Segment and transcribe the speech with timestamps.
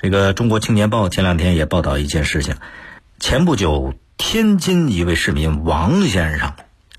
[0.00, 2.54] 这个《中国青年报》前两天也报道一件事情：
[3.18, 6.54] 前不久，天津一位市民王先生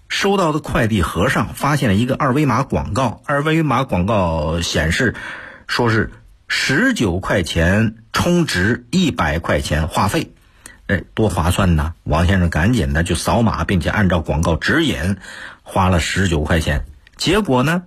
[0.09, 5.15] 收到的快递盒上发现了一个二维码广告，二维码广告显示
[5.65, 6.11] 说是
[6.49, 10.33] 十九块钱充值一百块钱话费，
[10.87, 11.93] 哎，多划算呐！
[12.03, 15.15] 王先生赶紧的就扫码，并且按照广告指引
[15.63, 16.83] 花了十九块钱，
[17.15, 17.83] 结果呢？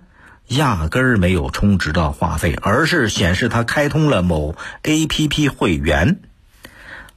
[0.47, 6.19] 压根儿没有充值到话费，而是显示他开通了某 APP 会员。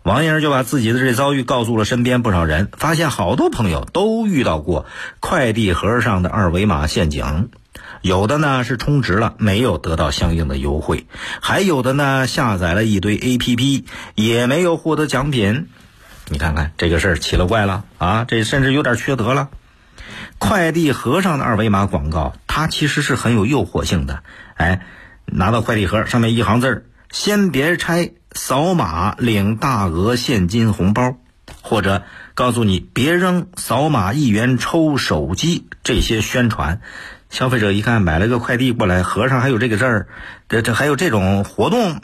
[0.02, 4.86] 王先生就把自己的这遭遇告诉了身边不少人，发现好多朋友都遇到过
[5.18, 7.48] 快递盒上的二维码陷阱。
[8.02, 11.06] 有的呢是充值了没有得到相应的优惠，
[11.40, 13.84] 还有的呢下载了一堆 APP
[14.14, 15.66] 也没有获得奖品。
[16.28, 18.24] 你看看这个事儿奇了怪了啊！
[18.26, 19.48] 这甚至有点缺德了。
[20.38, 24.22] 快递盒上的二维码广告，它其实是很有诱惑性的。
[24.54, 24.82] 哎，
[25.26, 31.16] 拿到快递盒，上面一行字儿：“先别拆，扫码领大额现金红包。”
[31.62, 32.02] 或者
[32.34, 35.66] 告诉你别扔，扫码一元抽手机。
[35.82, 36.80] 这些宣传，
[37.28, 40.08] 消费者一看买了个快递过来，盒上还有这个字儿，
[40.48, 42.00] 这这还有这种活动。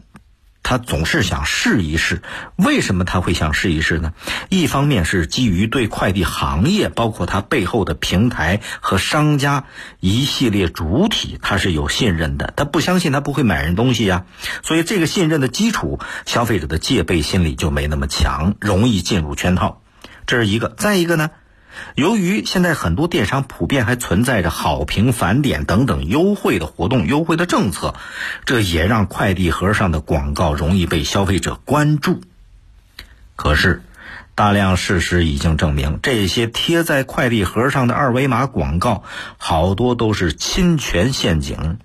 [0.72, 2.22] 他总是想试一试，
[2.56, 4.14] 为什么他会想试一试呢？
[4.48, 9.64] 一方面是基于对快递行业，包括它背后的平台和商家
[10.00, 14.24] 一系列主体，他是有信任的，他不相信他不会买人东西呀。
[14.62, 19.82] 所以这个信任的基础，消费者的戒备心理就没那么强，容易进入圈套。
[20.24, 20.70] 这是一个。
[20.78, 21.32] 再一个呢？
[21.94, 27.94] 由于现在很多电商普遍还存在着好评返点等等优惠的活动、优惠的政策，
[28.44, 32.20] 这也让快递盒上的广告容易被消费者关注。
[33.36, 33.82] 可是，
[34.34, 39.02] 大量事实已经证明，这些贴在快递盒上的二维码广告，
[39.36, 41.78] 好多都是侵权陷阱。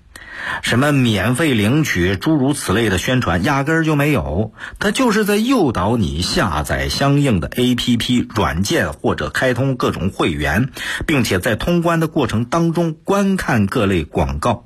[0.62, 10.70] 什么免费领取诸如此类的宣传压根儿就没有，它就是在诱导你下载相应的 APP 软件或者开通各种会员，
[11.06, 14.64] 并且在通关的过程当中观看各类广告，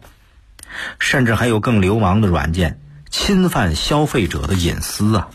[0.98, 2.80] 甚至还有更流氓的软件
[3.10, 5.28] 侵犯消费者的隐私啊！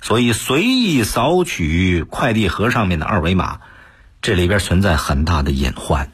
[0.00, 3.58] 所以随意扫取快递盒上面的二维码，
[4.22, 6.10] 这里边存在很大的隐患，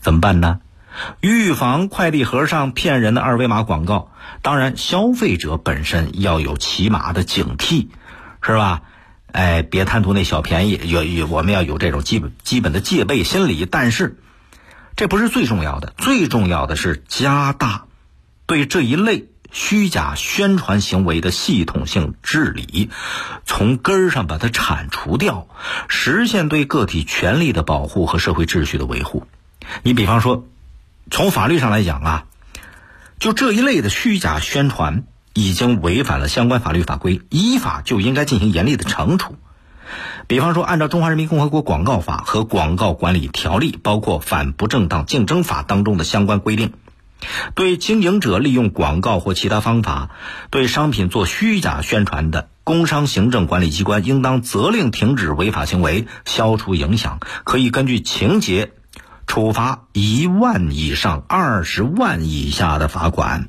[0.00, 0.60] 怎么办呢？
[1.20, 7.88] 预防快递盒上骗人的二维码广告，当然消费者本身要有起码的警惕，
[8.42, 8.82] 是吧？
[9.32, 13.64] 哎，别贪图那小便宜，有有我们要有这种基本基本的戒备心理。
[13.64, 14.18] 但是，
[14.94, 17.86] 这不是最重要的，最重要的是加大
[18.44, 22.90] 对这一类虚假宣传行为的系统性治理，
[23.46, 25.48] 从根儿上把它铲除掉，
[25.88, 29.26] 实现对个体权利的保护和社会秩序的维护。
[29.82, 30.44] 你比方说。
[31.12, 32.24] 从法律上来讲啊，
[33.18, 39.36] 就这一类的虚假宣传已经违反了相关法律法规，依法就应该进行严厉的惩处。
[40.26, 46.72] 比方说，按照《中华人民共和国广告法》和《广告管理条例》，包括《反不正当竞争法》当中的相关规定，
[47.54, 50.12] 对经营者利用广告或其他方法
[50.48, 58.72] 对商品做虚假宣传的，工商行政管理机关应当责令停止违法行为，消除影响，可以根据情节。
[59.26, 63.48] 处罚一万以上二十万以下的罚款。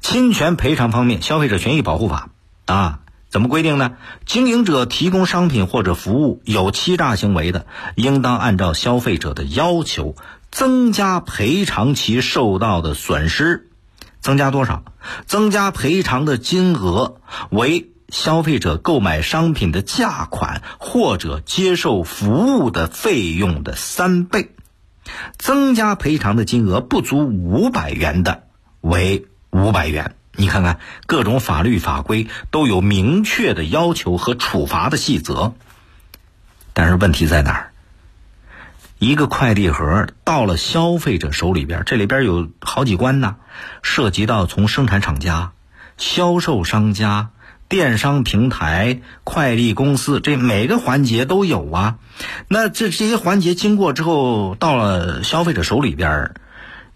[0.00, 2.30] 侵权赔偿方面，《消费者权益保护法》
[2.72, 3.92] 啊，怎么规定呢？
[4.26, 10.16] 经营者提供商品或者服务有欺诈行为的，应当按照消费者的要求
[10.50, 13.68] 增加赔偿其受到的损失。
[14.20, 14.84] 增加多少？
[15.26, 17.16] 增加赔偿的金额
[17.50, 17.91] 为。
[18.12, 24.50] 消费者购买商品的价款或者接受服务的费用的三倍，
[25.38, 28.44] 增加赔偿的金额不足五百元的
[28.82, 30.14] 为五百元。
[30.36, 35.54] 你看看各种法律法规都有明确的要求和处罚的细则，
[36.74, 37.72] 但是问题在哪儿？
[38.98, 43.36] 一个快递盒到了消费者手里边，这里边有好几关呢，
[43.82, 45.52] 涉及到从生产厂家、
[45.96, 47.30] 销售商家。
[47.72, 51.96] 电商平台、快递公司，这每个环节都有啊。
[52.46, 56.34] 那这这些环节经过之后，到了消费者手里边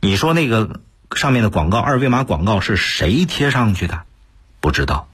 [0.02, 0.80] 你说那个
[1.14, 4.02] 上面的广告、二维码广告是谁贴上去的？
[4.60, 5.08] 不知道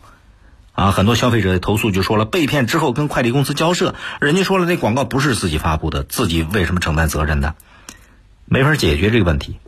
[0.72, 0.90] 啊。
[0.90, 7.54] 很多消费者投诉就说了，被骗之后跟快递公司交涉，人家说了那广告不是自己发布的，自己为什么承担责任呢？
[8.46, 9.60] 没法解决这个问题。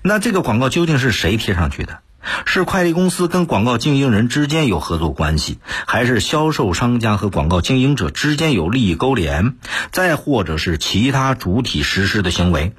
[0.00, 1.98] 那这个广告究竟是谁贴上去的？
[2.44, 9.56] 是快递公司跟广告经营人之间有合作关系，还是销售商家和广告经营者之间有利益勾连？
[9.90, 12.74] 再或者是其他主体实施的行为？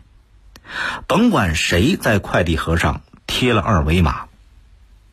[1.08, 4.26] 甭管谁在快递盒上贴了二维码，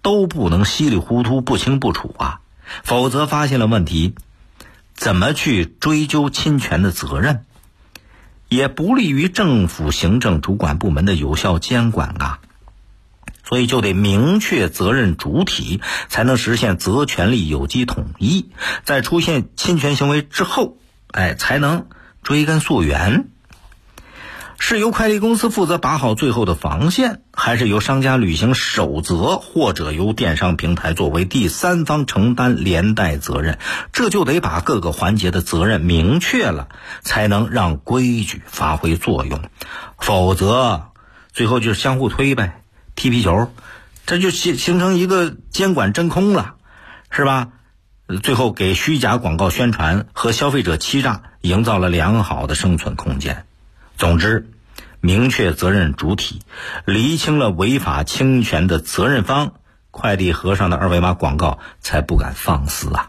[0.01, 2.41] 都不能稀里糊涂、不清不楚啊，
[2.83, 4.15] 否则发现了问题，
[4.95, 7.45] 怎么去追究侵权的责任？
[8.49, 12.39] 也不利于政府行政主管部门的有效监管啊。
[13.51, 18.49] 所以就得明确责任主体，才能实现责权利有机统一。
[18.85, 20.77] 在出现侵权行为之后，
[21.11, 21.87] 哎，才能
[22.23, 23.29] 追根溯源。
[24.57, 33.59] 是由快递公司负责把好最后的防线，还是由商家履行守则，或者由电商平台作为第三方承担连带责任？
[33.93, 36.69] 这就得把各个环节的责任明确了，
[37.03, 39.41] 才能让规矩发挥作用。
[39.99, 40.93] 否则，
[41.33, 42.60] 最后就是相互推呗。
[43.01, 43.51] 踢皮球，
[44.05, 46.57] 这就形形成一个监管真空了，
[47.11, 47.49] 是吧？
[48.23, 53.47] 最后给虚假广告宣传和消费者欺诈营造了良好的生存空间。
[53.97, 54.51] 总之，
[55.01, 56.43] 明确责任主体，
[56.85, 59.55] 厘清了违法侵权的责任方，
[59.91, 63.09] 快递盒上的二维码广告才不敢放肆啊！